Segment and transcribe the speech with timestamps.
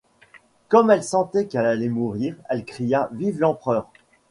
[0.67, 3.87] Comme elle sentait qu’elle allait mourir, elle cria: Vive l’empereur!